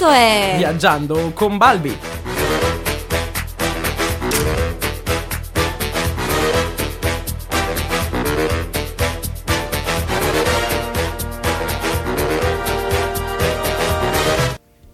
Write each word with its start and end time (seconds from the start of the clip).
Questo 0.00 0.16
è 0.16 0.54
Viaggiando 0.56 1.30
con 1.34 1.58
Balbi. 1.58 1.94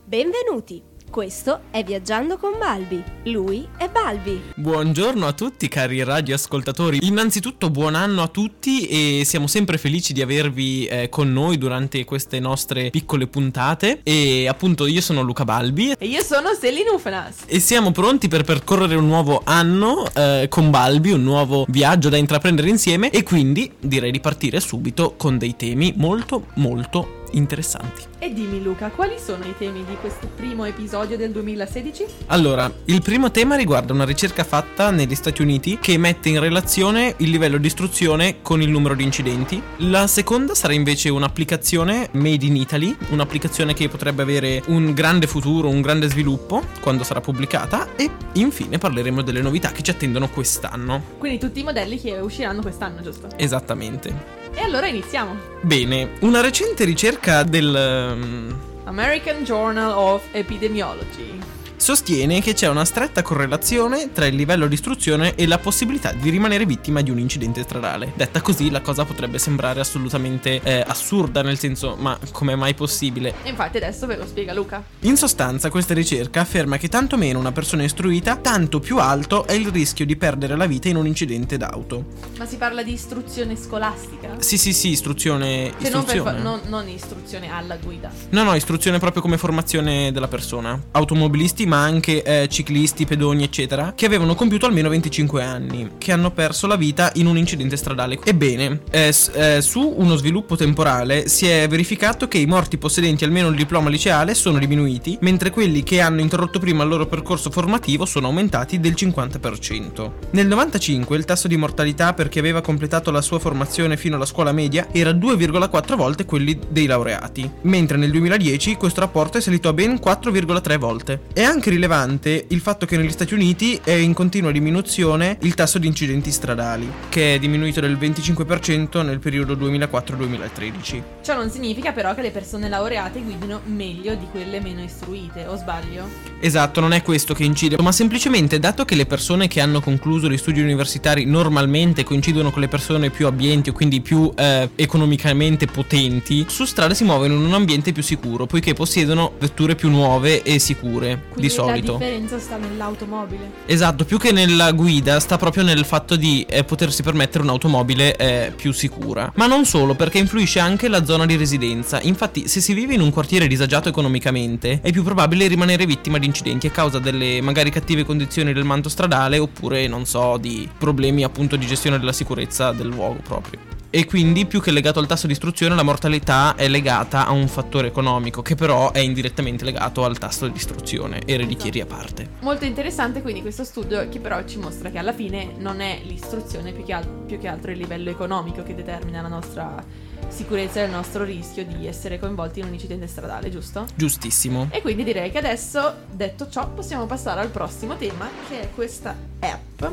Benvenuti. 0.06 0.95
Questo 1.16 1.60
è 1.70 1.82
Viaggiando 1.82 2.36
con 2.36 2.58
Balbi. 2.58 3.02
Lui 3.22 3.66
è 3.78 3.88
Balbi. 3.88 4.38
Buongiorno 4.54 5.26
a 5.26 5.32
tutti 5.32 5.66
cari 5.66 6.04
radioascoltatori. 6.04 6.98
Innanzitutto 7.06 7.70
buon 7.70 7.94
anno 7.94 8.20
a 8.20 8.28
tutti 8.28 8.86
e 8.86 9.22
siamo 9.24 9.46
sempre 9.46 9.78
felici 9.78 10.12
di 10.12 10.20
avervi 10.20 10.84
eh, 10.84 11.08
con 11.08 11.32
noi 11.32 11.56
durante 11.56 12.04
queste 12.04 12.38
nostre 12.38 12.90
piccole 12.90 13.28
puntate. 13.28 14.00
E 14.02 14.46
appunto 14.46 14.84
io 14.84 15.00
sono 15.00 15.22
Luca 15.22 15.44
Balbi 15.44 15.94
E 15.98 16.06
io 16.06 16.22
sono 16.22 16.52
Selin 16.52 16.88
Ufanas. 16.92 17.44
e 17.46 17.60
siamo 17.60 17.92
pronti 17.92 18.28
per 18.28 18.44
percorrere 18.44 18.94
un 18.96 19.06
nuovo 19.06 19.40
anno 19.42 20.06
eh, 20.14 20.48
con 20.50 20.68
Balbi, 20.68 21.12
un 21.12 21.22
nuovo 21.22 21.64
viaggio 21.68 22.10
da 22.10 22.18
intraprendere 22.18 22.68
insieme 22.68 23.08
e 23.08 23.22
quindi 23.22 23.72
direi 23.80 24.10
di 24.10 24.20
partire 24.20 24.60
subito 24.60 25.14
con 25.16 25.38
dei 25.38 25.56
temi 25.56 25.94
molto 25.96 26.48
molto 26.56 27.24
interessanti. 27.30 28.15
E 28.18 28.32
dimmi 28.32 28.62
Luca, 28.62 28.88
quali 28.88 29.18
sono 29.18 29.44
i 29.44 29.54
temi 29.58 29.84
di 29.84 29.94
questo 30.00 30.26
primo 30.34 30.64
episodio 30.64 31.18
del 31.18 31.32
2016? 31.32 32.06
Allora, 32.28 32.72
il 32.86 33.02
primo 33.02 33.30
tema 33.30 33.56
riguarda 33.56 33.92
una 33.92 34.06
ricerca 34.06 34.42
fatta 34.42 34.90
negli 34.90 35.14
Stati 35.14 35.42
Uniti 35.42 35.78
che 35.78 35.98
mette 35.98 36.30
in 36.30 36.40
relazione 36.40 37.14
il 37.18 37.28
livello 37.28 37.58
di 37.58 37.66
istruzione 37.66 38.40
con 38.40 38.62
il 38.62 38.70
numero 38.70 38.94
di 38.94 39.02
incidenti. 39.02 39.62
La 39.78 40.06
seconda 40.06 40.54
sarà 40.54 40.72
invece 40.72 41.10
un'applicazione 41.10 42.08
made 42.12 42.46
in 42.46 42.56
Italy, 42.56 42.96
un'applicazione 43.10 43.74
che 43.74 43.90
potrebbe 43.90 44.22
avere 44.22 44.62
un 44.68 44.94
grande 44.94 45.26
futuro, 45.26 45.68
un 45.68 45.82
grande 45.82 46.08
sviluppo 46.08 46.64
quando 46.80 47.04
sarà 47.04 47.20
pubblicata 47.20 47.96
e 47.96 48.10
infine 48.32 48.78
parleremo 48.78 49.20
delle 49.20 49.42
novità 49.42 49.72
che 49.72 49.82
ci 49.82 49.90
attendono 49.90 50.30
quest'anno. 50.30 51.02
Quindi 51.18 51.38
tutti 51.38 51.60
i 51.60 51.64
modelli 51.64 52.00
che 52.00 52.12
usciranno 52.18 52.62
quest'anno, 52.62 53.02
giusto? 53.02 53.28
Esattamente. 53.36 54.44
E 54.54 54.62
allora 54.62 54.86
iniziamo. 54.86 55.36
Bene, 55.60 56.12
una 56.20 56.40
recente 56.40 56.84
ricerca 56.84 57.42
del 57.42 58.05
ehm, 58.12 58.54
American 58.86 59.44
Journal 59.44 59.92
of 59.92 60.22
Epidemiology. 60.34 61.42
Sostiene 61.76 62.40
che 62.40 62.54
c'è 62.54 62.68
una 62.68 62.84
stretta 62.84 63.22
correlazione 63.22 64.12
tra 64.12 64.26
il 64.26 64.34
livello 64.34 64.66
di 64.66 64.74
istruzione 64.74 65.34
e 65.34 65.46
la 65.46 65.58
possibilità 65.58 66.12
di 66.12 66.30
rimanere 66.30 66.66
vittima 66.66 67.02
di 67.02 67.10
un 67.10 67.18
incidente 67.18 67.62
stradale. 67.62 68.12
Detta 68.16 68.40
così, 68.40 68.70
la 68.70 68.80
cosa 68.80 69.04
potrebbe 69.04 69.38
sembrare 69.38 69.80
assolutamente 69.80 70.60
eh, 70.62 70.84
assurda, 70.86 71.42
nel 71.42 71.58
senso, 71.58 71.96
ma 71.98 72.18
com'è 72.32 72.54
mai 72.54 72.74
possibile? 72.74 73.34
E 73.42 73.50
infatti 73.50 73.76
adesso 73.76 74.06
ve 74.06 74.16
lo 74.16 74.26
spiega 74.26 74.52
Luca. 74.52 74.82
In 75.00 75.16
sostanza, 75.16 75.70
questa 75.70 75.94
ricerca 75.94 76.40
afferma 76.40 76.76
che 76.78 76.88
tanto 76.88 77.16
meno 77.16 77.38
una 77.38 77.52
persona 77.52 77.82
istruita, 77.82 78.36
tanto 78.36 78.80
più 78.80 78.98
alto 78.98 79.46
è 79.46 79.52
il 79.52 79.68
rischio 79.68 80.06
di 80.06 80.16
perdere 80.16 80.56
la 80.56 80.66
vita 80.66 80.88
in 80.88 80.96
un 80.96 81.06
incidente 81.06 81.56
d'auto. 81.56 82.04
Ma 82.38 82.46
si 82.46 82.56
parla 82.56 82.82
di 82.82 82.92
istruzione 82.92 83.56
scolastica? 83.56 84.36
Sì, 84.38 84.56
sì, 84.56 84.72
sì, 84.72 84.90
istruzione. 84.90 85.72
Cioè 85.80 85.90
non, 85.90 86.04
per 86.04 86.16
istruzione. 86.16 86.38
fa- 86.38 86.42
non- 86.42 86.60
non 86.66 86.88
istruzione 86.88 87.50
alla 87.50 87.76
guida. 87.76 88.10
No, 88.30 88.42
no, 88.42 88.54
istruzione 88.54 88.98
proprio 88.98 89.22
come 89.22 89.36
formazione 89.38 90.12
della 90.12 90.28
persona. 90.28 90.80
Automobilisti, 90.92 91.65
ma 91.66 91.82
anche 91.82 92.22
eh, 92.22 92.48
ciclisti, 92.48 93.04
pedoni, 93.04 93.42
eccetera, 93.42 93.92
che 93.94 94.06
avevano 94.06 94.34
compiuto 94.34 94.66
almeno 94.66 94.88
25 94.88 95.42
anni, 95.42 95.90
che 95.98 96.12
hanno 96.12 96.30
perso 96.30 96.66
la 96.66 96.76
vita 96.76 97.10
in 97.14 97.26
un 97.26 97.36
incidente 97.36 97.76
stradale. 97.76 98.18
Ebbene, 98.24 98.80
eh, 98.90 99.14
eh, 99.34 99.60
su 99.60 99.94
uno 99.96 100.16
sviluppo 100.16 100.56
temporale 100.56 101.28
si 101.28 101.46
è 101.46 101.66
verificato 101.68 102.28
che 102.28 102.38
i 102.38 102.46
morti 102.46 102.78
possedenti 102.78 103.24
almeno 103.24 103.48
il 103.48 103.56
diploma 103.56 103.90
liceale 103.90 104.34
sono 104.34 104.58
diminuiti, 104.58 105.18
mentre 105.20 105.50
quelli 105.50 105.82
che 105.82 106.00
hanno 106.00 106.20
interrotto 106.20 106.58
prima 106.58 106.84
il 106.84 106.88
loro 106.88 107.06
percorso 107.06 107.50
formativo 107.50 108.04
sono 108.06 108.28
aumentati 108.28 108.80
del 108.80 108.92
50%. 108.92 110.10
Nel 110.30 110.46
95 110.46 111.16
il 111.16 111.24
tasso 111.24 111.48
di 111.48 111.56
mortalità 111.56 112.14
per 112.14 112.28
chi 112.28 112.38
aveva 112.38 112.60
completato 112.60 113.10
la 113.10 113.20
sua 113.20 113.38
formazione 113.38 113.96
fino 113.96 114.16
alla 114.16 114.24
scuola 114.24 114.52
media 114.52 114.88
era 114.92 115.10
2,4 115.10 115.96
volte 115.96 116.24
quelli 116.24 116.58
dei 116.68 116.86
laureati, 116.86 117.50
mentre 117.62 117.96
nel 117.96 118.10
2010 118.10 118.76
questo 118.76 119.00
rapporto 119.00 119.38
è 119.38 119.40
salito 119.40 119.68
a 119.68 119.72
ben 119.72 119.94
4,3 119.94 120.78
volte. 120.78 121.20
È 121.32 121.42
anche 121.42 121.55
rilevante 121.64 122.44
il 122.48 122.60
fatto 122.60 122.86
che 122.86 122.96
negli 122.96 123.10
Stati 123.10 123.34
Uniti 123.34 123.80
è 123.82 123.92
in 123.92 124.14
continua 124.14 124.50
diminuzione 124.50 125.38
il 125.40 125.54
tasso 125.54 125.78
di 125.78 125.86
incidenti 125.86 126.30
stradali, 126.30 126.90
che 127.08 127.34
è 127.34 127.38
diminuito 127.38 127.80
del 127.80 127.96
25% 127.96 129.04
nel 129.04 129.18
periodo 129.18 129.54
2004-2013. 129.54 131.02
Ciò 131.22 131.34
non 131.34 131.50
significa 131.50 131.92
però 131.92 132.14
che 132.14 132.22
le 132.22 132.30
persone 132.30 132.68
laureate 132.68 133.20
guidino 133.20 133.60
meglio 133.64 134.14
di 134.14 134.26
quelle 134.30 134.60
meno 134.60 134.82
istruite, 134.82 135.46
o 135.46 135.56
sbaglio? 135.56 136.08
Esatto, 136.40 136.80
non 136.80 136.92
è 136.92 137.02
questo 137.02 137.34
che 137.34 137.44
incide, 137.44 137.76
ma 137.80 137.92
semplicemente 137.92 138.58
dato 138.58 138.84
che 138.84 138.94
le 138.94 139.06
persone 139.06 139.48
che 139.48 139.60
hanno 139.60 139.80
concluso 139.80 140.28
gli 140.28 140.36
studi 140.36 140.60
universitari 140.60 141.24
normalmente 141.24 142.04
coincidono 142.04 142.50
con 142.50 142.60
le 142.60 142.68
persone 142.68 143.10
più 143.10 143.26
abbienti 143.26 143.70
o 143.70 143.72
quindi 143.72 144.00
più 144.00 144.30
eh, 144.36 144.70
economicamente 144.74 145.66
potenti, 145.66 146.44
su 146.48 146.64
strada 146.64 146.94
si 146.94 147.04
muovono 147.04 147.34
in 147.34 147.44
un 147.44 147.54
ambiente 147.54 147.92
più 147.92 148.02
sicuro, 148.02 148.46
poiché 148.46 148.74
possiedono 148.74 149.32
vetture 149.38 149.74
più 149.74 149.88
nuove 149.88 150.42
e 150.42 150.58
sicure, 150.58 151.24
Quindi 151.30 151.45
di 151.46 151.52
solito. 151.52 151.92
la 151.92 151.98
differenza 151.98 152.38
sta 152.38 152.56
nell'automobile. 152.56 153.50
Esatto, 153.66 154.04
più 154.04 154.18
che 154.18 154.32
nella 154.32 154.72
guida 154.72 155.20
sta 155.20 155.36
proprio 155.36 155.62
nel 155.62 155.84
fatto 155.84 156.16
di 156.16 156.44
eh, 156.48 156.64
potersi 156.64 157.02
permettere 157.02 157.44
un'automobile 157.44 158.16
eh, 158.16 158.52
più 158.54 158.72
sicura. 158.72 159.32
Ma 159.36 159.46
non 159.46 159.64
solo, 159.64 159.94
perché 159.94 160.18
influisce 160.18 160.58
anche 160.58 160.88
la 160.88 161.04
zona 161.04 161.26
di 161.26 161.36
residenza. 161.36 162.00
Infatti, 162.02 162.48
se 162.48 162.60
si 162.60 162.74
vive 162.74 162.94
in 162.94 163.00
un 163.00 163.10
quartiere 163.10 163.46
disagiato 163.46 163.88
economicamente, 163.88 164.80
è 164.82 164.90
più 164.92 165.02
probabile 165.02 165.46
rimanere 165.46 165.86
vittima 165.86 166.18
di 166.18 166.26
incidenti 166.26 166.66
a 166.66 166.70
causa 166.70 166.98
delle 166.98 167.40
magari 167.40 167.70
cattive 167.70 168.04
condizioni 168.04 168.52
del 168.52 168.64
manto 168.64 168.88
stradale 168.88 169.38
oppure, 169.38 169.86
non 169.86 170.04
so, 170.04 170.36
di 170.38 170.68
problemi 170.76 171.24
appunto 171.24 171.56
di 171.56 171.66
gestione 171.66 171.98
della 171.98 172.12
sicurezza 172.12 172.72
del 172.72 172.88
luogo 172.88 173.20
proprio. 173.22 173.75
E 173.90 174.04
quindi 174.04 174.46
più 174.46 174.60
che 174.60 174.70
legato 174.70 174.98
al 174.98 175.06
tasso 175.06 175.26
di 175.26 175.32
istruzione 175.32 175.74
la 175.74 175.82
mortalità 175.82 176.54
è 176.54 176.68
legata 176.68 177.26
a 177.26 177.32
un 177.32 177.48
fattore 177.48 177.88
economico 177.88 178.42
che 178.42 178.54
però 178.54 178.92
è 178.92 178.98
indirettamente 178.98 179.64
legato 179.64 180.04
al 180.04 180.18
tasso 180.18 180.48
di 180.48 180.56
istruzione, 180.56 181.22
ereditieri 181.24 181.80
a 181.80 181.86
parte. 181.86 182.28
Molto 182.40 182.64
interessante 182.64 183.22
quindi 183.22 183.40
questo 183.40 183.64
studio 183.64 184.08
che 184.08 184.18
però 184.20 184.44
ci 184.44 184.58
mostra 184.58 184.90
che 184.90 184.98
alla 184.98 185.12
fine 185.12 185.52
non 185.58 185.80
è 185.80 186.00
l'istruzione 186.04 186.72
più 186.72 186.84
che, 186.84 186.92
al- 186.92 187.06
più 187.26 187.38
che 187.38 187.48
altro 187.48 187.70
il 187.70 187.78
livello 187.78 188.10
economico 188.10 188.62
che 188.62 188.74
determina 188.74 189.22
la 189.22 189.28
nostra 189.28 189.82
sicurezza 190.28 190.80
e 190.80 190.84
il 190.84 190.90
nostro 190.90 191.24
rischio 191.24 191.64
di 191.64 191.86
essere 191.86 192.18
coinvolti 192.18 192.60
in 192.60 192.66
un 192.66 192.72
incidente 192.72 193.06
stradale, 193.06 193.50
giusto? 193.50 193.86
Giustissimo. 193.94 194.68
E 194.70 194.82
quindi 194.82 195.04
direi 195.04 195.30
che 195.30 195.38
adesso, 195.38 195.94
detto 196.10 196.48
ciò, 196.48 196.68
possiamo 196.68 197.06
passare 197.06 197.40
al 197.40 197.48
prossimo 197.48 197.96
tema 197.96 198.28
che 198.48 198.62
è 198.62 198.70
questa 198.74 199.16
app 199.40 199.84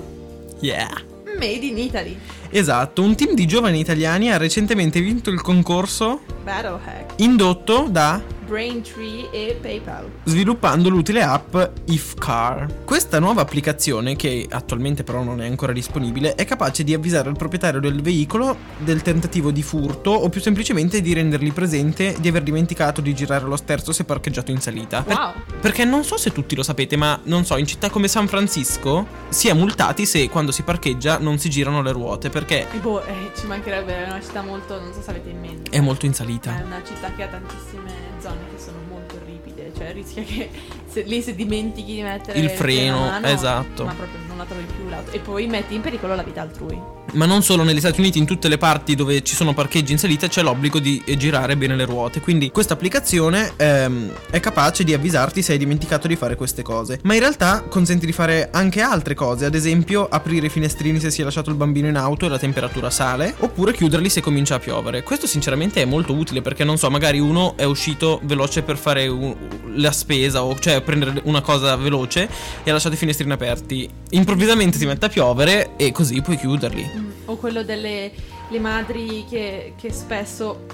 Yeah. 0.63 1.12
Made 1.43 1.65
in 1.65 1.77
Italy, 1.77 2.17
Esatto, 2.49 3.01
un 3.01 3.15
team 3.15 3.33
di 3.33 3.45
giovani 3.45 3.79
italiani 3.79 4.31
ha 4.31 4.37
recentemente 4.37 5.01
vinto 5.01 5.29
il 5.29 5.41
concorso 5.41 6.21
Battle 6.41 6.79
Hack, 6.85 7.13
indotto 7.17 7.87
da 7.89 8.21
Braintree 8.45 9.29
e 9.31 9.57
PayPal. 9.59 10.09
sviluppando 10.25 10.89
l'utile 10.89 11.21
app 11.23 11.55
IfCar. 11.85 12.83
Questa 12.83 13.19
nuova 13.19 13.41
applicazione, 13.41 14.15
che 14.15 14.45
attualmente 14.49 15.03
però 15.03 15.23
non 15.23 15.41
è 15.41 15.47
ancora 15.47 15.71
disponibile, 15.73 16.35
è 16.35 16.45
capace 16.45 16.83
di 16.83 16.93
avvisare 16.93 17.29
il 17.29 17.35
proprietario 17.37 17.79
del 17.79 18.01
veicolo 18.01 18.55
del 18.79 19.01
tentativo 19.01 19.51
di 19.51 19.61
furto 19.63 20.11
o 20.11 20.29
più 20.29 20.41
semplicemente 20.41 21.01
di 21.01 21.13
rendergli 21.13 21.51
presente 21.53 22.15
di 22.19 22.27
aver 22.27 22.43
dimenticato 22.43 23.01
di 23.01 23.13
girare 23.13 23.45
lo 23.45 23.55
sterzo 23.55 23.91
se 23.91 24.03
parcheggiato 24.03 24.51
in 24.51 24.59
salita. 24.59 25.01
Per- 25.03 25.11
Wow, 25.15 25.31
perché 25.61 25.85
non 25.85 26.03
so 26.03 26.17
se 26.17 26.31
tutti 26.31 26.55
lo 26.55 26.63
sapete, 26.63 26.95
ma 26.97 27.19
non 27.23 27.45
so, 27.45 27.55
in 27.57 27.65
città 27.67 27.89
come 27.89 28.07
San 28.07 28.27
Francisco 28.27 29.05
si 29.29 29.47
è 29.47 29.53
multati 29.53 30.05
se 30.05 30.27
quando 30.29 30.51
si 30.51 30.63
parcheggia 30.63 31.17
non 31.19 31.37
si 31.37 31.49
girano 31.49 31.81
le 31.81 31.91
ruote, 31.91 32.29
perché 32.29 32.67
e 32.71 32.77
boh, 32.79 33.03
eh, 33.05 33.31
ci 33.37 33.45
mancherebbe 33.47 34.03
è 34.05 34.09
una 34.09 34.21
città 34.21 34.41
molto, 34.41 34.79
non 34.79 34.91
so 34.93 35.01
se 35.01 35.09
avete 35.11 35.29
in 35.29 35.39
mente. 35.39 35.71
è 35.71 35.79
molto 35.79 36.05
in 36.05 36.11
È 36.11 36.15
salita. 36.15 36.61
una 36.65 36.81
città 36.85 37.11
che 37.15 37.23
ha 37.23 37.27
tantissime 37.27 37.91
zone 38.19 38.32
che 38.51 38.59
sono 38.59 38.77
molto 38.87 39.19
ripide, 39.25 39.71
cioè 39.75 39.93
rischia 39.93 40.23
che 40.23 40.49
se, 40.85 41.01
lì 41.03 41.21
se 41.21 41.35
dimentichi 41.35 41.95
di 41.95 42.01
mettere 42.01 42.39
Il 42.39 42.49
freno, 42.49 42.97
a 42.97 43.09
mano, 43.11 43.27
esatto. 43.27 43.85
Ma 43.85 43.93
proprio 43.93 44.19
non 44.33 44.37
la 44.37 44.45
trovi 44.45 44.65
più 44.65 44.89
l'auto. 44.89 45.11
E 45.11 45.19
poi 45.19 45.47
metti 45.47 45.75
in 45.75 45.81
pericolo 45.81 46.15
la 46.15 46.23
vita 46.23 46.41
altrui. 46.41 47.01
Ma 47.13 47.25
non 47.25 47.43
solo 47.43 47.63
negli 47.63 47.79
Stati 47.79 47.99
Uniti, 47.99 48.17
in 48.17 48.25
tutte 48.25 48.47
le 48.47 48.57
parti 48.57 48.95
dove 48.95 49.21
ci 49.21 49.35
sono 49.35 49.53
parcheggi 49.53 49.91
in 49.91 49.99
salita 49.99 50.27
c'è 50.27 50.41
l'obbligo 50.41 50.79
di 50.79 51.01
eh, 51.05 51.15
girare 51.15 51.55
bene 51.55 51.75
le 51.75 51.85
ruote. 51.85 52.21
Quindi 52.21 52.49
questa 52.49 52.73
applicazione 52.73 53.53
ehm, 53.55 54.11
è 54.31 54.39
capace 54.39 54.83
di 54.83 54.93
avvisarti 54.93 55.41
se 55.43 55.51
hai 55.51 55.57
dimenticato 55.59 56.07
di 56.07 56.15
fare 56.15 56.35
queste 56.35 56.63
cose. 56.63 56.99
Ma 57.03 57.13
in 57.13 57.19
realtà 57.19 57.63
consente 57.69 58.05
di 58.05 58.11
fare 58.11 58.49
anche 58.51 58.81
altre 58.81 59.13
cose, 59.13 59.45
ad 59.45 59.53
esempio 59.53 60.07
aprire 60.09 60.47
i 60.47 60.49
finestrini 60.49 60.99
se 60.99 61.11
si 61.11 61.21
è 61.21 61.23
lasciato 61.23 61.51
il 61.51 61.55
bambino 61.55 61.87
in 61.87 61.97
auto 61.97 62.25
e 62.25 62.29
la 62.29 62.39
temperatura 62.39 62.89
sale, 62.89 63.35
oppure 63.39 63.73
chiuderli 63.73 64.09
se 64.09 64.21
comincia 64.21 64.55
a 64.55 64.59
piovere. 64.59 65.03
Questo 65.03 65.27
sinceramente 65.27 65.81
è 65.81 65.85
molto 65.85 66.13
utile 66.13 66.41
perché 66.41 66.63
non 66.63 66.77
so, 66.77 66.89
magari 66.89 67.19
uno 67.19 67.55
è 67.57 67.63
uscito 67.63 68.19
veloce 68.23 68.63
per 68.63 68.77
fare 68.77 69.07
un- 69.07 69.35
la 69.75 69.91
spesa 69.91 70.43
o 70.43 70.57
cioè 70.57 70.81
prendere 70.81 71.21
una 71.25 71.41
cosa 71.41 71.75
veloce 71.75 72.27
e 72.63 72.69
ha 72.69 72.73
lasciato 72.73 72.95
i 72.95 72.97
finestrini 72.97 73.31
aperti. 73.33 73.87
Improvvisamente 74.23 74.77
si 74.77 74.85
mette 74.85 75.07
a 75.07 75.09
piovere 75.09 75.75
e 75.75 75.91
così 75.91 76.21
puoi 76.21 76.37
chiuderli. 76.37 76.89
Mm, 76.95 77.09
O 77.25 77.35
quello 77.35 77.61
delle 77.61 78.09
le 78.53 78.59
madri 78.59 79.25
che, 79.27 79.73
che 79.75 79.91
spesso 79.91 80.65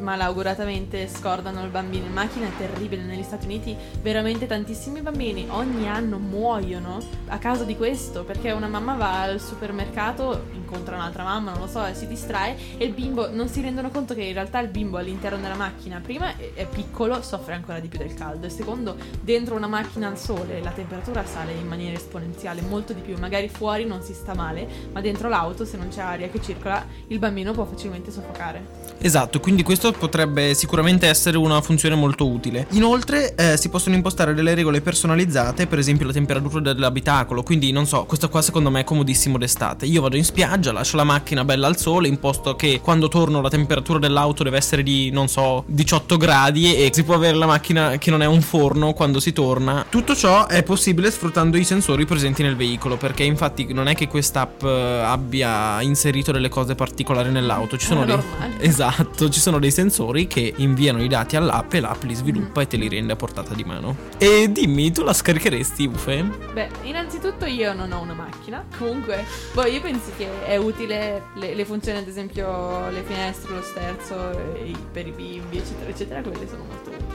malauguratamente 0.00 1.06
scordano 1.06 1.62
il 1.62 1.70
bambino. 1.70 2.06
In 2.06 2.12
macchina 2.12 2.48
è 2.48 2.56
terribile 2.56 3.02
negli 3.02 3.22
Stati 3.22 3.46
Uniti 3.46 3.76
veramente 4.02 4.46
tantissimi 4.46 5.00
bambini 5.02 5.46
ogni 5.50 5.88
anno 5.88 6.18
muoiono 6.18 6.98
a 7.28 7.38
causa 7.38 7.62
di 7.62 7.76
questo 7.76 8.24
perché 8.24 8.50
una 8.50 8.66
mamma 8.66 8.94
va 8.94 9.22
al 9.22 9.40
supermercato 9.40 10.46
incontra 10.52 10.96
un'altra 10.96 11.22
mamma 11.22 11.52
non 11.52 11.60
lo 11.60 11.66
so 11.68 11.86
e 11.86 11.94
si 11.94 12.08
distrae 12.08 12.56
e 12.76 12.84
il 12.84 12.92
bimbo 12.92 13.30
non 13.30 13.48
si 13.48 13.60
rendono 13.60 13.90
conto 13.90 14.14
che 14.14 14.22
in 14.22 14.32
realtà 14.32 14.58
il 14.58 14.68
bimbo 14.68 14.96
all'interno 14.96 15.38
della 15.38 15.54
macchina 15.54 16.00
prima 16.00 16.36
è 16.36 16.66
piccolo 16.66 17.22
soffre 17.22 17.54
ancora 17.54 17.78
di 17.78 17.88
più 17.88 17.98
del 17.98 18.14
caldo 18.14 18.46
e 18.46 18.50
secondo 18.50 18.96
dentro 19.20 19.54
una 19.54 19.68
macchina 19.68 20.08
al 20.08 20.18
sole 20.18 20.60
la 20.60 20.70
temperatura 20.70 21.24
sale 21.24 21.52
in 21.52 21.68
maniera 21.68 21.96
esponenziale 21.96 22.62
molto 22.62 22.92
di 22.92 23.00
più. 23.00 23.16
Magari 23.18 23.48
fuori 23.48 23.84
non 23.84 24.02
si 24.02 24.12
sta 24.12 24.34
male 24.34 24.66
ma 24.92 25.00
dentro 25.00 25.28
l'auto 25.28 25.64
se 25.64 25.76
non 25.76 25.88
c'è 25.88 26.00
aria 26.00 26.28
che 26.28 26.40
circola 26.40 26.84
il 27.06 27.18
bambino 27.18 27.27
può 27.52 27.64
facilmente 27.64 28.10
soffocare 28.10 28.88
Esatto, 29.00 29.38
quindi 29.38 29.62
questo 29.62 29.92
potrebbe 29.92 30.54
sicuramente 30.54 31.06
essere 31.06 31.36
una 31.36 31.60
funzione 31.60 31.94
molto 31.94 32.26
utile. 32.26 32.66
Inoltre 32.70 33.34
eh, 33.36 33.56
si 33.56 33.68
possono 33.68 33.94
impostare 33.94 34.34
delle 34.34 34.54
regole 34.54 34.80
personalizzate, 34.80 35.66
per 35.66 35.78
esempio 35.78 36.06
la 36.06 36.12
temperatura 36.12 36.60
dell'abitacolo, 36.60 37.42
quindi 37.42 37.70
non 37.70 37.86
so, 37.86 38.04
questo 38.04 38.28
qua 38.28 38.42
secondo 38.42 38.70
me 38.70 38.80
è 38.80 38.84
comodissimo 38.84 39.38
d'estate. 39.38 39.86
Io 39.86 40.00
vado 40.00 40.16
in 40.16 40.24
spiaggia, 40.24 40.72
lascio 40.72 40.96
la 40.96 41.04
macchina 41.04 41.44
bella 41.44 41.68
al 41.68 41.76
sole, 41.76 42.08
imposto 42.08 42.56
che 42.56 42.80
quando 42.82 43.06
torno 43.08 43.40
la 43.40 43.48
temperatura 43.48 44.00
dell'auto 44.00 44.42
deve 44.42 44.56
essere 44.56 44.82
di, 44.82 45.10
non 45.10 45.28
so, 45.28 45.62
18 45.66 46.16
gradi 46.16 46.74
e 46.74 46.90
si 46.92 47.04
può 47.04 47.14
avere 47.14 47.36
la 47.36 47.46
macchina 47.46 47.98
che 47.98 48.10
non 48.10 48.22
è 48.22 48.26
un 48.26 48.40
forno 48.40 48.94
quando 48.94 49.20
si 49.20 49.32
torna. 49.32 49.86
Tutto 49.88 50.16
ciò 50.16 50.48
è 50.48 50.64
possibile 50.64 51.10
sfruttando 51.10 51.56
i 51.56 51.64
sensori 51.64 52.04
presenti 52.04 52.42
nel 52.42 52.56
veicolo, 52.56 52.96
perché 52.96 53.22
infatti 53.22 53.72
non 53.72 53.86
è 53.86 53.94
che 53.94 54.08
quest'app 54.08 54.64
eh, 54.64 55.02
abbia 55.04 55.80
inserito 55.82 56.32
delle 56.32 56.48
cose 56.48 56.74
particolari 56.74 57.07
nell'auto, 57.14 57.76
ci 57.76 57.86
sono 57.86 58.04
dei... 58.04 58.16
Esatto, 58.60 59.28
ci 59.28 59.40
sono 59.40 59.58
dei 59.58 59.70
sensori 59.70 60.26
che 60.26 60.52
inviano 60.56 61.02
i 61.02 61.08
dati 61.08 61.36
all'app 61.36 61.72
e 61.74 61.80
l'app 61.80 62.02
li 62.04 62.14
sviluppa 62.14 62.62
e 62.62 62.66
te 62.66 62.76
li 62.76 62.88
rende 62.88 63.12
a 63.12 63.16
portata 63.16 63.54
di 63.54 63.64
mano. 63.64 63.96
E 64.18 64.50
dimmi, 64.50 64.90
tu 64.92 65.02
la 65.02 65.12
scaricheresti, 65.12 65.86
Ufe? 65.86 66.22
Beh, 66.52 66.68
innanzitutto 66.82 67.44
io 67.44 67.72
non 67.74 67.92
ho 67.92 68.00
una 68.00 68.14
macchina. 68.14 68.64
Comunque, 68.76 69.24
boh, 69.52 69.66
io 69.66 69.80
penso 69.80 70.10
che 70.16 70.28
è 70.44 70.56
utile 70.56 71.28
le, 71.34 71.54
le 71.54 71.64
funzioni, 71.64 71.98
ad 71.98 72.08
esempio, 72.08 72.88
le 72.90 73.02
finestre, 73.02 73.54
lo 73.54 73.62
sterzo 73.62 74.16
per 74.92 75.06
i 75.06 75.12
bimbi, 75.12 75.58
eccetera, 75.58 75.90
eccetera, 75.90 76.20
quelle 76.22 76.48
sono 76.48 76.64
molto 76.64 76.90
utili. 76.90 77.07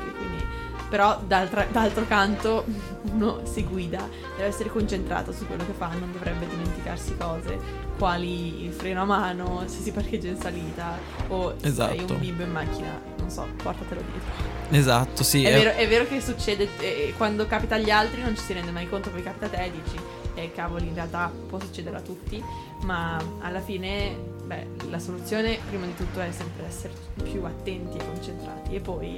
Però, 0.94 1.20
d'altro 1.26 2.06
canto, 2.08 2.66
uno 3.14 3.40
si 3.46 3.64
guida, 3.64 4.08
deve 4.36 4.48
essere 4.50 4.70
concentrato 4.70 5.32
su 5.32 5.48
quello 5.48 5.66
che 5.66 5.72
fa, 5.76 5.88
non 5.88 6.12
dovrebbe 6.12 6.46
dimenticarsi 6.48 7.18
cose 7.18 7.58
quali 7.98 8.66
il 8.66 8.72
freno 8.74 9.02
a 9.02 9.06
mano, 9.06 9.64
se 9.66 9.82
si 9.82 9.92
parcheggia 9.92 10.28
in 10.28 10.40
salita 10.40 10.96
o 11.30 11.56
se 11.58 11.66
hai 11.66 11.98
Esatto. 11.98 12.14
un 12.14 12.20
bimbo 12.20 12.44
in 12.44 12.52
macchina, 12.52 13.02
non 13.18 13.28
so, 13.32 13.48
portatelo 13.64 14.02
dietro. 14.02 14.30
Esatto, 14.70 15.24
sì. 15.24 15.44
È, 15.44 15.50
è- 15.50 15.54
vero, 15.64 15.72
è 15.72 15.88
vero 15.88 16.06
che 16.06 16.22
succede 16.22 16.68
eh, 16.78 17.16
quando 17.18 17.48
capita 17.48 17.74
agli 17.74 17.90
altri 17.90 18.22
non 18.22 18.36
ci 18.36 18.44
si 18.44 18.54
rende 18.54 18.70
mai 18.70 18.88
conto, 18.88 19.10
poi 19.10 19.24
capita 19.24 19.48
a 19.48 19.50
te 19.50 19.64
e 19.64 19.72
dici, 19.72 19.98
eh 20.36 20.52
cavoli, 20.52 20.90
in 20.90 20.94
realtà 20.94 21.32
può 21.48 21.60
succedere 21.60 21.96
a 21.98 22.02
tutti, 22.02 22.40
ma 22.84 23.20
alla 23.40 23.62
fine, 23.62 24.16
beh, 24.46 24.68
la 24.92 25.00
soluzione 25.00 25.58
prima 25.70 25.88
di 25.88 25.96
tutto 25.96 26.20
è 26.22 26.32
sempre 26.32 26.68
essere 26.68 26.94
più 27.24 27.44
attenti 27.46 27.98
e 27.98 28.06
concentrati 28.06 28.76
e 28.76 28.80
poi 28.80 29.18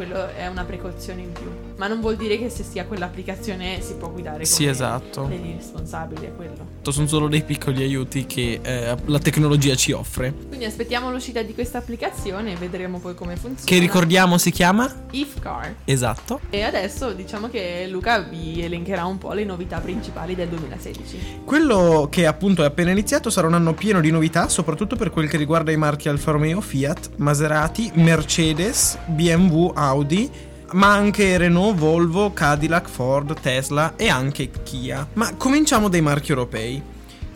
quello 0.00 0.30
è 0.34 0.46
una 0.46 0.64
precauzione 0.64 1.20
in 1.20 1.32
più. 1.32 1.44
Ma 1.76 1.86
non 1.86 2.00
vuol 2.00 2.16
dire 2.16 2.38
che 2.38 2.48
se 2.48 2.62
si 2.62 2.78
ha 2.78 2.86
quell'applicazione 2.86 3.82
si 3.82 3.94
può 3.94 4.10
guidare 4.10 4.36
come 4.36 4.46
Sì, 4.46 4.64
esatto. 4.64 5.24
degli 5.24 5.54
responsabili, 5.56 6.24
è 6.24 6.32
quello. 6.34 6.68
Sono 6.88 7.06
solo 7.06 7.28
dei 7.28 7.42
piccoli 7.42 7.82
aiuti 7.82 8.24
che 8.26 8.60
eh, 8.62 8.96
la 9.04 9.18
tecnologia 9.18 9.74
ci 9.76 9.92
offre. 9.92 10.32
Quindi 10.48 10.64
aspettiamo 10.64 11.10
l'uscita 11.10 11.42
di 11.42 11.54
questa 11.54 11.78
applicazione 11.78 12.52
e 12.52 12.56
vedremo 12.56 12.98
poi 12.98 13.14
come 13.14 13.36
funziona. 13.36 13.70
Che 13.70 13.78
ricordiamo 13.78 14.38
si 14.38 14.50
chiama? 14.50 14.90
Ifcar. 15.10 15.74
Esatto. 15.84 16.40
E 16.48 16.62
adesso 16.62 17.12
diciamo 17.12 17.48
che 17.48 17.86
Luca 17.88 18.20
vi 18.20 18.62
elencherà 18.62 19.04
un 19.04 19.18
po' 19.18 19.32
le 19.34 19.44
novità 19.44 19.78
principali 19.80 20.34
del 20.34 20.48
2016. 20.48 21.42
Quello 21.44 22.08
che 22.10 22.26
appunto 22.26 22.62
è 22.62 22.66
appena 22.66 22.90
iniziato 22.90 23.30
sarà 23.30 23.46
un 23.46 23.54
anno 23.54 23.74
pieno 23.74 24.00
di 24.00 24.10
novità, 24.10 24.48
soprattutto 24.48 24.96
per 24.96 25.10
quel 25.10 25.28
che 25.28 25.36
riguarda 25.36 25.70
i 25.70 25.76
marchi 25.76 26.08
Alfa 26.08 26.32
Romeo, 26.32 26.60
Fiat, 26.62 27.10
Maserati, 27.16 27.90
Mercedes, 27.94 28.98
BMW, 29.06 29.72
Audi, 29.74 29.88
ma 30.72 30.92
anche 30.92 31.36
Renault, 31.36 31.76
Volvo, 31.76 32.32
Cadillac, 32.32 32.88
Ford, 32.88 33.38
Tesla 33.40 33.94
e 33.96 34.08
anche 34.08 34.50
Kia. 34.62 35.06
Ma 35.14 35.34
cominciamo 35.36 35.88
dai 35.88 36.00
marchi 36.00 36.30
europei. 36.30 36.82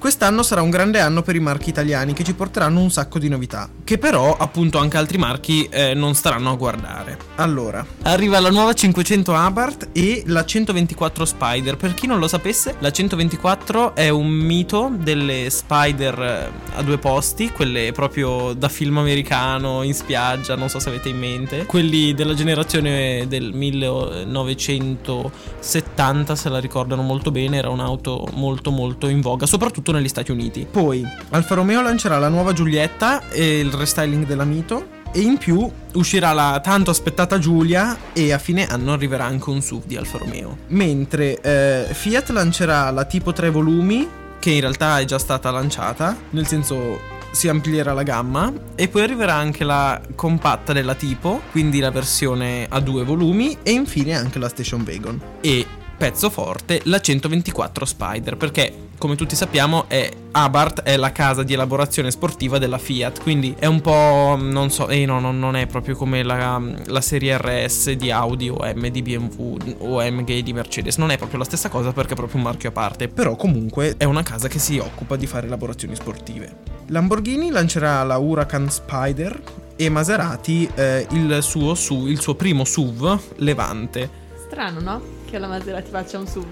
Quest'anno 0.04 0.42
sarà 0.42 0.60
un 0.60 0.68
grande 0.68 1.00
anno 1.00 1.22
per 1.22 1.34
i 1.34 1.40
marchi 1.40 1.70
italiani 1.70 2.12
che 2.12 2.24
ci 2.24 2.34
porteranno 2.34 2.78
un 2.78 2.90
sacco 2.90 3.18
di 3.18 3.30
novità, 3.30 3.70
che 3.84 3.96
però 3.96 4.36
appunto 4.36 4.76
anche 4.76 4.98
altri 4.98 5.16
marchi 5.16 5.66
eh, 5.70 5.94
non 5.94 6.14
staranno 6.14 6.50
a 6.50 6.56
guardare. 6.56 7.16
Allora, 7.36 7.82
arriva 8.02 8.38
la 8.38 8.50
nuova 8.50 8.74
500 8.74 9.34
Abarth 9.34 9.88
e 9.92 10.22
la 10.26 10.44
124 10.44 11.24
Spider. 11.24 11.78
Per 11.78 11.94
chi 11.94 12.06
non 12.06 12.18
lo 12.18 12.28
sapesse, 12.28 12.74
la 12.80 12.90
124 12.90 13.94
è 13.94 14.10
un 14.10 14.28
mito 14.28 14.92
delle 14.94 15.48
Spider 15.48 16.20
eh, 16.20 16.50
a 16.74 16.82
due 16.82 16.98
posti, 16.98 17.50
quelle 17.50 17.92
proprio 17.92 18.52
da 18.52 18.68
film 18.68 18.98
americano 18.98 19.82
in 19.84 19.94
spiaggia, 19.94 20.54
non 20.54 20.68
so 20.68 20.80
se 20.80 20.90
avete 20.90 21.08
in 21.08 21.16
mente, 21.16 21.64
quelli 21.64 22.12
della 22.12 22.34
generazione 22.34 23.24
del 23.26 23.54
1970 23.54 26.36
se 26.36 26.50
la 26.50 26.58
ricordano 26.58 27.00
molto 27.00 27.30
bene, 27.30 27.56
era 27.56 27.70
un'auto 27.70 28.28
molto 28.34 28.70
molto 28.70 29.08
in 29.08 29.22
voga, 29.22 29.46
soprattutto 29.46 29.92
negli 29.94 30.08
Stati 30.08 30.30
Uniti. 30.30 30.66
Poi 30.70 31.06
Alfa 31.30 31.54
Romeo 31.54 31.82
lancerà 31.82 32.18
la 32.18 32.28
nuova 32.28 32.52
Giulietta 32.52 33.28
e 33.28 33.60
il 33.60 33.72
restyling 33.72 34.26
della 34.26 34.44
Mito. 34.44 35.02
E 35.12 35.20
in 35.20 35.38
più 35.38 35.70
uscirà 35.92 36.32
la 36.32 36.60
tanto 36.60 36.90
aspettata 36.90 37.38
Giulia 37.38 37.96
e 38.12 38.32
a 38.32 38.38
fine 38.38 38.66
anno 38.66 38.92
arriverà 38.92 39.24
anche 39.24 39.48
un 39.48 39.62
SUV 39.62 39.84
di 39.86 39.96
Alfa 39.96 40.18
Romeo. 40.18 40.58
Mentre 40.68 41.40
eh, 41.40 41.86
Fiat 41.94 42.30
lancerà 42.30 42.90
la 42.90 43.04
tipo 43.04 43.32
3 43.32 43.50
volumi, 43.50 44.08
che 44.40 44.50
in 44.50 44.60
realtà 44.60 44.98
è 44.98 45.04
già 45.04 45.18
stata 45.18 45.52
lanciata, 45.52 46.16
nel 46.30 46.48
senso 46.48 47.12
si 47.34 47.48
amplierà 47.48 47.92
la 47.92 48.04
gamma 48.04 48.52
e 48.74 48.88
poi 48.88 49.02
arriverà 49.02 49.34
anche 49.34 49.64
la 49.64 50.00
compatta 50.14 50.72
della 50.72 50.94
tipo, 50.94 51.42
quindi 51.50 51.80
la 51.80 51.90
versione 51.90 52.66
a 52.68 52.80
due 52.80 53.04
volumi 53.04 53.58
e 53.62 53.72
infine 53.72 54.16
anche 54.16 54.38
la 54.38 54.48
Station 54.48 54.84
Wagon. 54.86 55.20
E 55.40 55.66
pezzo 56.04 56.28
forte, 56.28 56.82
la 56.84 57.00
124 57.00 57.86
Spider, 57.86 58.36
perché 58.36 58.88
come 58.98 59.16
tutti 59.16 59.34
sappiamo 59.34 59.86
è 59.88 60.10
Abarth 60.32 60.82
è 60.82 60.98
la 60.98 61.12
casa 61.12 61.42
di 61.42 61.54
elaborazione 61.54 62.10
sportiva 62.10 62.58
della 62.58 62.76
Fiat, 62.76 63.22
quindi 63.22 63.54
è 63.58 63.64
un 63.64 63.80
po' 63.80 64.36
non 64.38 64.68
so, 64.68 64.88
eh 64.88 65.06
no, 65.06 65.18
no, 65.18 65.32
non 65.32 65.56
è 65.56 65.66
proprio 65.66 65.96
come 65.96 66.22
la, 66.22 66.60
la 66.88 67.00
serie 67.00 67.38
RS 67.38 67.92
di 67.92 68.10
Audi 68.10 68.50
o 68.50 68.58
M 68.62 68.86
di 68.88 69.00
BMW 69.00 69.76
o 69.78 70.02
MG 70.02 70.40
di 70.40 70.52
Mercedes, 70.52 70.98
non 70.98 71.08
è 71.08 71.16
proprio 71.16 71.38
la 71.38 71.46
stessa 71.46 71.70
cosa 71.70 71.94
perché 71.94 72.12
è 72.12 72.16
proprio 72.16 72.36
un 72.36 72.42
marchio 72.42 72.68
a 72.68 72.72
parte, 72.72 73.08
però 73.08 73.34
comunque 73.34 73.94
è 73.96 74.04
una 74.04 74.22
casa 74.22 74.46
che 74.46 74.58
si 74.58 74.76
occupa 74.76 75.16
di 75.16 75.26
fare 75.26 75.46
elaborazioni 75.46 75.94
sportive. 75.94 76.54
Lamborghini 76.88 77.48
lancerà 77.48 78.02
la 78.02 78.18
Huracan 78.18 78.70
Spider 78.70 79.40
e 79.74 79.88
Maserati 79.88 80.70
eh, 80.74 81.06
il, 81.12 81.38
suo, 81.40 81.74
su, 81.74 82.08
il 82.08 82.20
suo 82.20 82.34
primo 82.34 82.66
SUV 82.66 83.18
Levante. 83.36 84.10
Strano, 84.46 84.80
no? 84.80 85.13
Che 85.34 85.40
la 85.40 85.48
Maserati 85.48 85.90
faccia 85.90 86.16
un 86.16 86.28
SUV. 86.28 86.46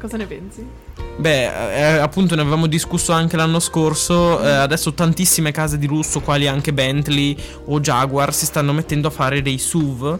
Cosa 0.00 0.16
ne 0.16 0.24
pensi? 0.24 0.66
Beh, 1.18 1.76
eh, 1.76 1.98
appunto 1.98 2.34
ne 2.34 2.40
avevamo 2.40 2.66
discusso 2.66 3.12
anche 3.12 3.36
l'anno 3.36 3.60
scorso, 3.60 4.42
eh, 4.42 4.48
adesso 4.48 4.94
tantissime 4.94 5.50
case 5.50 5.76
di 5.76 5.86
lusso, 5.86 6.20
quali 6.20 6.48
anche 6.48 6.72
Bentley 6.72 7.36
o 7.66 7.78
Jaguar, 7.78 8.32
si 8.32 8.46
stanno 8.46 8.72
mettendo 8.72 9.08
a 9.08 9.10
fare 9.10 9.42
dei 9.42 9.58
SUV. 9.58 10.18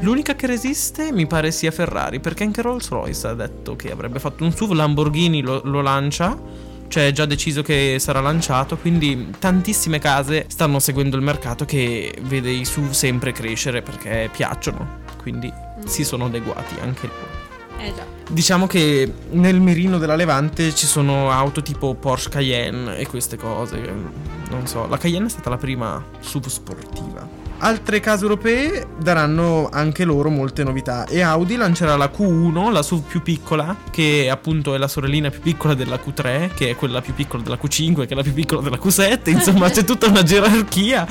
L'unica 0.00 0.34
che 0.34 0.46
resiste 0.46 1.12
mi 1.12 1.26
pare 1.26 1.50
sia 1.50 1.70
Ferrari, 1.70 2.18
perché 2.18 2.44
anche 2.44 2.62
Rolls 2.62 2.88
Royce 2.88 3.26
ha 3.26 3.34
detto 3.34 3.76
che 3.76 3.90
avrebbe 3.90 4.20
fatto 4.20 4.42
un 4.42 4.52
SUV, 4.52 4.72
Lamborghini 4.72 5.42
lo, 5.42 5.60
lo 5.62 5.82
lancia, 5.82 6.34
cioè 6.88 7.08
è 7.08 7.12
già 7.12 7.26
deciso 7.26 7.60
che 7.60 7.98
sarà 7.98 8.20
lanciato, 8.20 8.78
quindi 8.78 9.34
tantissime 9.38 9.98
case 9.98 10.46
stanno 10.48 10.78
seguendo 10.78 11.14
il 11.14 11.22
mercato 11.22 11.66
che 11.66 12.14
vede 12.22 12.52
i 12.52 12.64
SUV 12.64 12.92
sempre 12.92 13.32
crescere 13.32 13.82
perché 13.82 14.30
piacciono, 14.32 15.00
quindi 15.18 15.52
si 15.84 16.04
sono 16.04 16.24
adeguati 16.24 16.76
anche 16.80 17.06
loro. 17.06 17.39
Già. 17.94 18.04
Diciamo 18.28 18.66
che 18.66 19.12
nel 19.30 19.60
mirino 19.60 19.98
della 19.98 20.14
Levante 20.14 20.74
ci 20.74 20.86
sono 20.86 21.30
auto 21.30 21.62
tipo 21.62 21.94
Porsche 21.94 22.30
Cayenne 22.30 22.96
e 22.96 23.06
queste 23.06 23.36
cose. 23.36 23.80
Non 24.50 24.66
so, 24.66 24.86
la 24.86 24.98
Cayenne 24.98 25.26
è 25.26 25.30
stata 25.30 25.50
la 25.50 25.56
prima 25.56 26.04
SUV 26.20 26.46
sportiva. 26.46 27.26
Altre 27.62 28.00
case 28.00 28.22
europee 28.22 28.86
daranno 28.98 29.68
anche 29.70 30.04
loro 30.04 30.30
molte 30.30 30.64
novità 30.64 31.04
e 31.06 31.20
Audi 31.20 31.56
lancerà 31.56 31.94
la 31.96 32.10
Q1, 32.14 32.70
la 32.70 32.82
SUV 32.82 33.02
più 33.06 33.20
piccola, 33.20 33.76
che 33.90 34.28
appunto 34.30 34.74
è 34.74 34.78
la 34.78 34.88
sorellina 34.88 35.28
più 35.28 35.40
piccola 35.40 35.74
della 35.74 35.96
Q3, 35.96 36.54
che 36.54 36.70
è 36.70 36.76
quella 36.76 37.02
più 37.02 37.12
piccola 37.12 37.42
della 37.42 37.58
Q5, 37.62 38.06
che 38.06 38.12
è 38.12 38.14
la 38.14 38.22
più 38.22 38.32
piccola 38.32 38.62
della 38.62 38.78
Q7, 38.78 39.28
insomma 39.28 39.68
c'è 39.68 39.84
tutta 39.84 40.06
una 40.06 40.22
gerarchia. 40.22 41.06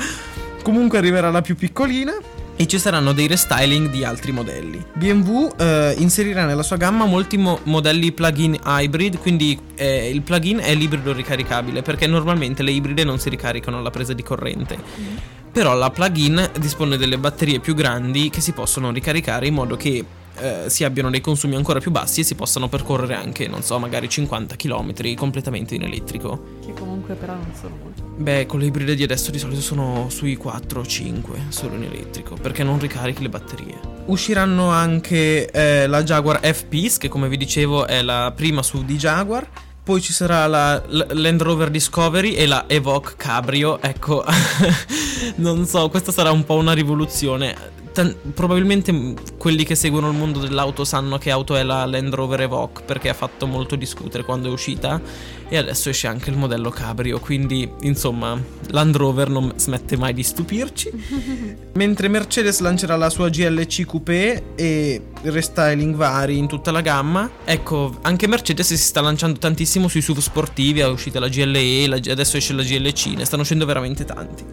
Comunque 0.62 0.98
arriverà 0.98 1.30
la 1.30 1.40
più 1.40 1.54
piccolina 1.54 2.14
e 2.60 2.66
ci 2.66 2.78
saranno 2.78 3.12
dei 3.12 3.26
restyling 3.26 3.88
di 3.88 4.04
altri 4.04 4.32
modelli. 4.32 4.84
BMW 4.92 5.48
eh, 5.56 5.94
inserirà 5.96 6.44
nella 6.44 6.62
sua 6.62 6.76
gamma 6.76 7.06
molti 7.06 7.38
mo- 7.38 7.60
modelli 7.62 8.12
plug-in 8.12 8.54
hybrid, 8.62 9.16
quindi 9.16 9.58
eh, 9.76 10.10
il 10.10 10.20
plug-in 10.20 10.58
è 10.58 10.74
l'ibrido 10.74 11.14
ricaricabile 11.14 11.80
perché 11.80 12.06
normalmente 12.06 12.62
le 12.62 12.72
ibride 12.72 13.02
non 13.02 13.18
si 13.18 13.30
ricaricano 13.30 13.78
alla 13.78 13.88
presa 13.88 14.12
di 14.12 14.22
corrente. 14.22 14.76
Mm. 14.76 15.16
Però 15.50 15.74
la 15.74 15.88
plug-in 15.88 16.50
dispone 16.58 16.98
delle 16.98 17.16
batterie 17.16 17.60
più 17.60 17.74
grandi 17.74 18.28
che 18.28 18.42
si 18.42 18.52
possono 18.52 18.90
ricaricare 18.90 19.46
in 19.46 19.54
modo 19.54 19.76
che 19.76 20.04
eh, 20.40 20.70
si 20.70 20.84
abbiano 20.84 21.10
dei 21.10 21.20
consumi 21.20 21.54
ancora 21.54 21.80
più 21.80 21.90
bassi 21.90 22.20
e 22.20 22.24
si 22.24 22.34
possano 22.34 22.68
percorrere 22.68 23.14
anche, 23.14 23.46
non 23.46 23.62
so, 23.62 23.78
magari 23.78 24.08
50 24.08 24.56
km 24.56 25.14
completamente 25.14 25.74
in 25.74 25.82
elettrico. 25.82 26.58
Che 26.64 26.72
comunque 26.72 27.14
però 27.14 27.34
non 27.34 27.52
sono 27.58 27.76
molto. 27.82 28.02
Beh, 28.16 28.46
con 28.46 28.60
le 28.60 28.66
ibride 28.66 28.94
di 28.94 29.02
adesso 29.02 29.30
di 29.30 29.38
solito 29.38 29.60
sono 29.60 30.08
sui 30.10 30.36
4 30.36 30.80
o 30.80 30.86
5 30.86 31.38
solo 31.48 31.74
in 31.76 31.84
elettrico, 31.84 32.34
perché 32.34 32.62
non 32.62 32.78
ricarichi 32.78 33.22
le 33.22 33.28
batterie. 33.28 33.78
Usciranno 34.06 34.68
anche 34.70 35.50
eh, 35.50 35.86
la 35.86 36.02
Jaguar 36.02 36.40
F-Peace, 36.40 36.98
che 36.98 37.08
come 37.08 37.28
vi 37.28 37.36
dicevo 37.36 37.86
è 37.86 38.02
la 38.02 38.32
prima 38.34 38.62
SUV 38.62 38.84
di 38.84 38.96
Jaguar. 38.96 39.48
Poi 39.82 40.02
ci 40.02 40.12
sarà 40.12 40.46
la 40.46 40.82
Land 40.86 41.40
Rover 41.42 41.70
Discovery 41.70 42.34
e 42.34 42.46
la 42.46 42.64
Evoque 42.66 43.14
Cabrio. 43.16 43.80
Ecco, 43.80 44.22
non 45.36 45.66
so, 45.66 45.88
questa 45.88 46.12
sarà 46.12 46.30
un 46.30 46.44
po' 46.44 46.54
una 46.54 46.72
rivoluzione. 46.72 47.78
Tan- 47.92 48.14
probabilmente 48.34 49.14
quelli 49.36 49.64
che 49.64 49.74
seguono 49.74 50.10
il 50.10 50.16
mondo 50.16 50.38
dell'auto 50.38 50.84
sanno 50.84 51.18
che 51.18 51.30
auto 51.32 51.56
è 51.56 51.64
la 51.64 51.84
Land 51.86 52.14
Rover 52.14 52.42
Evoque 52.42 52.84
perché 52.84 53.08
ha 53.08 53.14
fatto 53.14 53.46
molto 53.46 53.74
discutere 53.74 54.22
quando 54.22 54.48
è 54.48 54.52
uscita 54.52 55.00
e 55.48 55.56
adesso 55.56 55.88
esce 55.88 56.06
anche 56.06 56.30
il 56.30 56.36
modello 56.36 56.70
Cabrio, 56.70 57.18
quindi 57.18 57.68
insomma 57.80 58.40
Land 58.68 58.94
Rover 58.94 59.28
non 59.28 59.52
smette 59.56 59.96
mai 59.96 60.14
di 60.14 60.22
stupirci. 60.22 60.90
Mentre 61.74 62.06
Mercedes 62.06 62.60
lancerà 62.60 62.94
la 62.94 63.10
sua 63.10 63.28
GLC 63.28 63.84
Coupé 63.84 64.54
e 64.54 65.02
restyling 65.22 65.96
vari 65.96 66.38
in 66.38 66.46
tutta 66.46 66.70
la 66.70 66.82
gamma, 66.82 67.28
ecco, 67.44 67.98
anche 68.02 68.28
Mercedes 68.28 68.68
si 68.68 68.76
sta 68.76 69.00
lanciando 69.00 69.40
tantissimo 69.40 69.88
sui 69.88 70.00
SUV 70.00 70.18
sportivi, 70.18 70.78
è 70.78 70.86
uscita 70.86 71.18
la 71.18 71.28
GLE, 71.28 71.88
la- 71.88 71.96
adesso 71.96 72.36
esce 72.36 72.52
la 72.52 72.62
GLC, 72.62 73.06
ne 73.16 73.24
stanno 73.24 73.42
uscendo 73.42 73.66
veramente 73.66 74.04
tanti. 74.04 74.44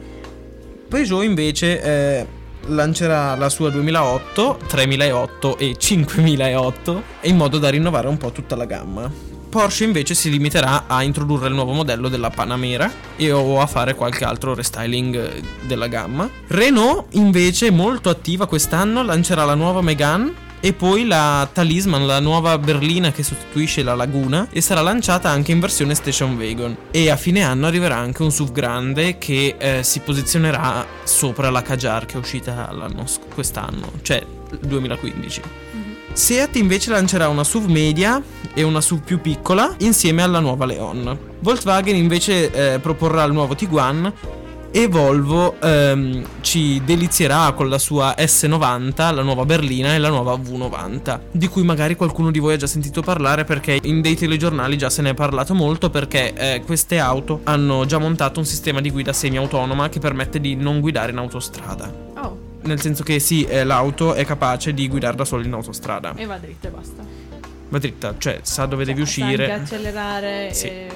Peugeot 0.88 1.24
invece 1.24 1.82
eh, 1.84 2.28
lancerà 2.68 3.36
la 3.36 3.50
sua 3.50 3.70
2008, 3.70 4.60
3008 4.68 5.58
e 5.58 5.76
5008 5.78 7.04
in 7.22 7.36
modo 7.36 7.58
da 7.58 7.70
rinnovare 7.70 8.08
un 8.08 8.18
po' 8.18 8.32
tutta 8.32 8.56
la 8.56 8.66
gamma. 8.66 9.10
Porsche 9.50 9.86
invece 9.86 10.14
si 10.14 10.30
limiterà 10.30 10.84
a 10.88 11.04
introdurre 11.04 11.48
il 11.48 11.54
nuovo 11.54 11.72
modello 11.72 12.10
della 12.10 12.30
Panamera 12.30 12.92
e 13.16 13.32
o 13.32 13.62
a 13.62 13.66
fare 13.66 13.96
qualche 13.96 14.26
altro 14.26 14.54
restyling 14.54 15.42
della 15.66 15.88
gamma. 15.88 16.30
Renault 16.48 17.16
invece 17.16 17.72
molto 17.72 18.10
attiva 18.10 18.46
quest'anno 18.46 19.04
lancerà 19.04 19.46
la 19.46 19.56
nuova 19.56 19.82
Megane 19.82 20.46
e 20.60 20.74
poi 20.74 21.06
la 21.06 21.48
Talisman, 21.52 22.06
la 22.06 22.20
nuova 22.20 22.58
berlina 22.58 23.12
che 23.12 23.24
sostituisce 23.24 23.84
la 23.84 23.96
Laguna 23.96 24.48
e 24.52 24.62
sarà 24.62 24.82
lanciata 24.82 25.30
anche 25.30 25.52
in 25.52 25.60
versione 25.60 25.96
station 25.96 26.36
wagon. 26.36 26.76
E 26.92 27.10
a 27.10 27.16
fine 27.16 27.44
anno 27.44 27.68
arriverà 27.68 27.98
anche 27.98 28.24
un 28.24 28.32
SUV 28.32 28.52
grande 28.52 29.18
che 29.18 29.56
eh, 29.58 29.84
si 29.84 30.00
posizionerà 30.00 30.86
sopra 31.04 31.50
la 31.50 31.62
Kajar 31.62 32.06
che 32.06 32.16
è 32.16 32.18
uscita 32.18 32.74
sc- 33.06 33.34
quest'anno, 33.34 33.92
cioè 34.02 34.24
il 34.52 34.68
2015. 34.68 35.42
Seat 36.14 36.56
invece 36.56 36.90
lancerà 36.90 37.28
una 37.30 37.44
SUV 37.44 37.70
media 37.70 38.20
e 38.54 38.64
una 38.64 38.82
SUV 38.82 39.04
più 39.04 39.22
piccola 39.22 39.76
insieme 39.80 40.24
alla 40.24 40.40
nuova 40.40 40.66
Leon. 40.66 41.36
Volkswagen 41.42 41.96
invece 41.96 42.52
eh, 42.74 42.80
proporrà 42.80 43.24
il 43.24 43.34
nuovo 43.34 43.54
Tiguan 43.54 44.12
e 44.72 44.88
Volvo 44.88 45.60
ehm, 45.60 46.24
ci 46.42 46.82
delizierà 46.86 47.52
con 47.54 47.68
la 47.70 47.78
sua 47.78 48.16
S90, 48.18 49.14
la 49.14 49.22
nuova 49.22 49.46
berlina 49.46 49.94
e 49.94 49.98
la 49.98 50.10
nuova 50.10 50.34
V90, 50.36 51.20
di 51.32 51.48
cui 51.48 51.64
magari 51.64 51.96
qualcuno 51.96 52.32
di 52.32 52.40
voi 52.40 52.54
ha 52.54 52.58
già 52.58 52.68
sentito 52.68 53.02
parlare 53.02 53.44
perché 53.44 53.80
in 53.84 54.02
dei 54.02 54.16
telegiornali 54.16 54.78
già 54.78 54.90
se 54.90 55.02
ne 55.02 55.12
è 55.12 55.14
parlato 55.14 55.54
molto 55.56 55.90
perché 55.90 56.34
eh, 56.34 56.62
queste 56.66 57.00
auto 57.00 57.42
hanno 57.44 57.86
già 57.86 57.98
montato 57.98 58.40
un 58.40 58.46
sistema 58.46 58.82
di 58.82 58.92
guida 58.92 59.14
semi-autonoma 59.14 59.90
che 59.90 60.00
permette 60.00 60.40
di 60.40 60.56
non 60.56 60.80
guidare 60.80 61.12
in 61.12 61.18
autostrada. 61.18 61.92
Oh, 62.18 62.38
Nel 62.64 62.80
senso 62.82 63.04
che 63.04 63.20
sì, 63.20 63.44
eh, 63.46 63.64
l'auto 63.64 64.14
è 64.14 64.26
capace 64.26 64.74
di 64.74 64.88
guidarla 64.88 65.26
solo 65.26 65.44
in 65.44 65.54
autostrada. 65.54 66.14
e 66.16 66.26
va 66.26 66.38
dritta 66.38 66.68
e 66.68 66.72
basta. 66.72 67.04
Ma 67.70 67.80
dritta, 67.80 68.16
cioè 68.18 68.40
sa 68.44 68.66
dove 68.66 68.86
devi 68.86 69.06
Cioè, 69.06 69.14
sa 69.14 69.26
anche 69.26 69.34
uscire. 69.42 69.54
accelerare 69.54 70.54
Sì. 70.54 70.68
e... 70.68 70.88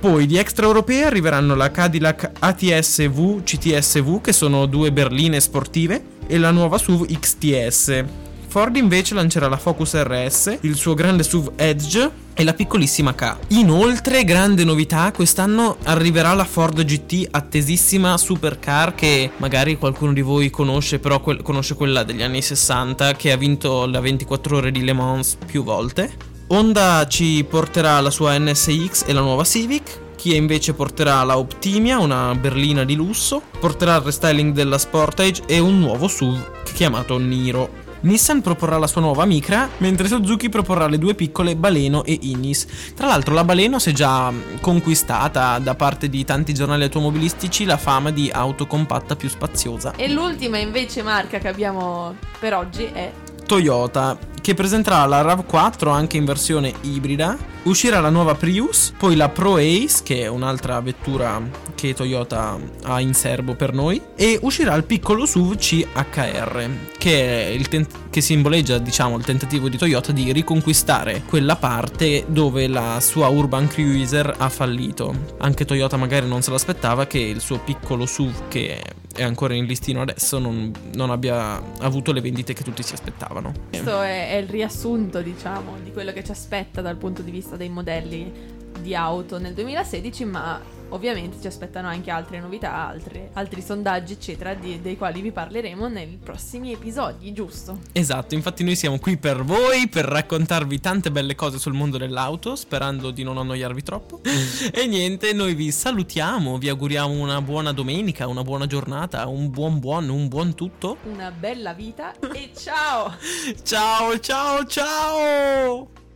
Poi 0.00 0.26
di 0.26 0.36
extraeuropee 0.36 1.02
arriveranno 1.02 1.56
la 1.56 1.72
Cadillac 1.72 2.30
ATS-V, 2.38 3.42
CTS-V, 3.42 4.20
che 4.20 4.32
sono 4.32 4.66
due 4.66 4.92
berline 4.92 5.40
sportive, 5.40 6.00
e 6.28 6.38
la 6.38 6.52
nuova 6.52 6.78
SUV 6.78 7.04
XTS. 7.18 8.04
Ford 8.46 8.76
invece 8.76 9.14
lancerà 9.14 9.48
la 9.48 9.56
Focus 9.56 10.00
RS, 10.00 10.58
il 10.60 10.76
suo 10.76 10.94
grande 10.94 11.24
SUV 11.24 11.50
Edge 11.56 12.10
e 12.32 12.44
la 12.44 12.54
piccolissima 12.54 13.12
K. 13.12 13.36
Inoltre, 13.48 14.22
grande 14.22 14.62
novità, 14.62 15.10
quest'anno 15.10 15.76
arriverà 15.82 16.32
la 16.32 16.44
Ford 16.44 16.80
GT, 16.80 17.26
attesissima 17.32 18.16
supercar 18.16 18.94
che 18.94 19.32
magari 19.38 19.76
qualcuno 19.76 20.12
di 20.12 20.22
voi 20.22 20.48
conosce, 20.48 21.00
però 21.00 21.20
quel- 21.20 21.42
conosce 21.42 21.74
quella 21.74 22.04
degli 22.04 22.22
anni 22.22 22.40
60 22.40 23.14
che 23.14 23.32
ha 23.32 23.36
vinto 23.36 23.84
la 23.86 23.98
24 23.98 24.58
ore 24.58 24.70
di 24.70 24.84
Le 24.84 24.92
Mans 24.92 25.36
più 25.44 25.64
volte. 25.64 26.27
Honda 26.50 27.06
ci 27.06 27.44
porterà 27.48 28.00
la 28.00 28.08
sua 28.08 28.38
NSX 28.38 29.04
e 29.06 29.12
la 29.12 29.20
nuova 29.20 29.44
Civic. 29.44 30.00
Kia 30.16 30.34
invece 30.34 30.72
porterà 30.72 31.22
la 31.22 31.36
Optimia, 31.36 31.98
una 31.98 32.34
berlina 32.34 32.84
di 32.84 32.94
lusso. 32.94 33.42
Porterà 33.60 33.96
il 33.96 34.02
restyling 34.02 34.54
della 34.54 34.78
Sportage 34.78 35.42
e 35.46 35.58
un 35.58 35.78
nuovo 35.78 36.08
SUV 36.08 36.56
chiamato 36.72 37.18
Niro. 37.18 37.86
Nissan 38.00 38.40
proporrà 38.40 38.78
la 38.78 38.86
sua 38.86 39.00
nuova 39.00 39.24
Micra, 39.24 39.68
mentre 39.78 40.06
Suzuki 40.06 40.48
proporrà 40.48 40.86
le 40.86 40.96
due 40.96 41.14
piccole 41.14 41.56
Baleno 41.56 42.04
e 42.04 42.16
Inis. 42.22 42.66
Tra 42.94 43.08
l'altro 43.08 43.34
la 43.34 43.44
Baleno 43.44 43.78
si 43.78 43.90
è 43.90 43.92
già 43.92 44.32
conquistata 44.60 45.58
da 45.58 45.74
parte 45.74 46.08
di 46.08 46.24
tanti 46.24 46.54
giornali 46.54 46.84
automobilistici 46.84 47.64
la 47.64 47.76
fama 47.76 48.10
di 48.10 48.30
auto 48.32 48.66
compatta 48.66 49.16
più 49.16 49.28
spaziosa. 49.28 49.92
E 49.96 50.08
l'ultima 50.08 50.58
invece 50.58 51.02
marca 51.02 51.38
che 51.38 51.48
abbiamo 51.48 52.14
per 52.38 52.54
oggi 52.54 52.84
è 52.84 53.12
Toyota 53.48 54.18
che 54.42 54.52
presenterà 54.52 55.04
la 55.06 55.22
RAV4 55.22 55.90
anche 55.90 56.18
in 56.18 56.26
versione 56.26 56.72
ibrida. 56.82 57.36
Uscirà 57.64 58.00
la 58.00 58.10
nuova 58.10 58.34
Prius, 58.34 58.92
poi 58.96 59.16
la 59.16 59.30
Pro 59.30 59.56
Ace, 59.56 60.02
che 60.02 60.22
è 60.22 60.26
un'altra 60.26 60.80
vettura 60.80 61.40
che 61.74 61.94
Toyota 61.94 62.58
ha 62.84 63.00
in 63.00 63.14
serbo 63.14 63.54
per 63.54 63.72
noi, 63.72 64.00
e 64.16 64.38
uscirà 64.42 64.74
il 64.74 64.84
piccolo 64.84 65.24
SUV 65.24 65.56
CHR, 65.56 66.70
che, 66.98 67.62
tent- 67.68 68.08
che 68.10 68.20
simboleggia, 68.20 68.78
diciamo, 68.78 69.16
il 69.16 69.24
tentativo 69.24 69.68
di 69.68 69.78
Toyota 69.78 70.12
di 70.12 70.30
riconquistare 70.32 71.22
quella 71.26 71.56
parte 71.56 72.24
dove 72.28 72.68
la 72.68 73.00
sua 73.00 73.28
Urban 73.28 73.66
Cruiser 73.66 74.34
ha 74.36 74.48
fallito. 74.48 75.34
Anche 75.38 75.64
Toyota 75.64 75.96
magari 75.96 76.26
non 76.26 76.42
se 76.42 76.50
l'aspettava 76.50 77.06
che 77.06 77.18
il 77.18 77.40
suo 77.40 77.58
piccolo 77.58 78.04
SUV, 78.04 78.48
che 78.48 78.82
è 79.18 79.24
ancora 79.24 79.54
in 79.54 79.64
listino 79.64 80.00
adesso, 80.00 80.38
non, 80.38 80.72
non 80.94 81.10
abbia 81.10 81.60
avuto 81.80 82.12
le 82.12 82.20
vendite 82.20 82.52
che 82.52 82.62
tutti 82.62 82.84
si 82.84 82.94
aspettavano. 82.94 83.52
Questo 83.68 84.00
è, 84.00 84.30
è 84.30 84.36
il 84.36 84.48
riassunto, 84.48 85.20
diciamo, 85.20 85.76
di 85.82 85.90
quello 85.90 86.12
che 86.12 86.22
ci 86.22 86.30
aspetta 86.30 86.80
dal 86.80 86.96
punto 86.96 87.22
di 87.22 87.32
vista 87.32 87.56
dei 87.56 87.68
modelli 87.68 88.32
di 88.80 88.94
auto 88.94 89.38
nel 89.38 89.54
2016, 89.54 90.24
ma 90.24 90.60
ovviamente 90.90 91.40
ci 91.40 91.46
aspettano 91.46 91.88
anche 91.88 92.10
altre 92.10 92.40
novità, 92.40 92.86
altre- 92.88 93.30
altri 93.34 93.62
sondaggi, 93.62 94.14
eccetera, 94.14 94.54
di- 94.54 94.80
dei 94.80 94.96
quali 94.96 95.20
vi 95.20 95.32
parleremo 95.32 95.88
nei 95.88 96.18
prossimi 96.22 96.72
episodi, 96.72 97.32
giusto? 97.32 97.78
Esatto, 97.92 98.34
infatti 98.34 98.64
noi 98.64 98.76
siamo 98.76 98.98
qui 98.98 99.16
per 99.16 99.44
voi, 99.44 99.88
per 99.88 100.04
raccontarvi 100.04 100.80
tante 100.80 101.10
belle 101.10 101.34
cose 101.34 101.58
sul 101.58 101.72
mondo 101.74 101.98
dell'auto, 101.98 102.56
sperando 102.56 103.10
di 103.10 103.22
non 103.22 103.38
annoiarvi 103.38 103.82
troppo. 103.82 104.20
e 104.72 104.86
niente, 104.86 105.32
noi 105.32 105.54
vi 105.54 105.70
salutiamo, 105.70 106.58
vi 106.58 106.68
auguriamo 106.68 107.12
una 107.12 107.40
buona 107.42 107.72
domenica, 107.72 108.26
una 108.26 108.42
buona 108.42 108.66
giornata, 108.66 109.26
un 109.26 109.50
buon 109.50 109.78
buon, 109.78 110.08
un 110.08 110.28
buon 110.28 110.54
tutto. 110.54 110.96
Una 111.04 111.30
bella 111.30 111.72
vita 111.72 112.12
e 112.32 112.50
ciao! 112.56 113.14
Ciao, 113.62 114.18
ciao, 114.18 114.64
ciao! 114.64 116.07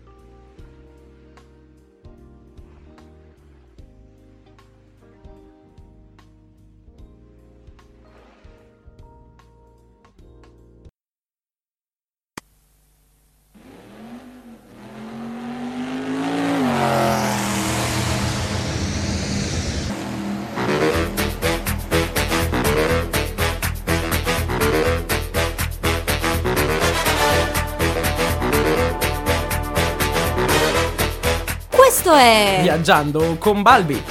È 32.15 32.61
Viaggiando 32.63 33.37
con 33.39 33.63
Balbi. 33.63 34.03